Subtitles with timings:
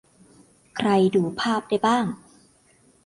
[0.75, 2.05] -ใครดูภาพได้บ้าง